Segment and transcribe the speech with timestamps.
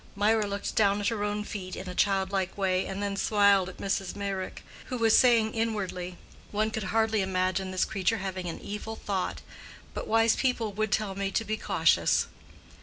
[0.15, 3.77] '"Mirah looked down at her own feet in a childlike way and then smiled at
[3.77, 4.15] Mrs.
[4.15, 6.17] Meyrick, who was saying inwardly,
[6.49, 9.41] "One could hardly imagine this creature having an evil thought.
[9.93, 12.25] But wise people would tell me to be cautious."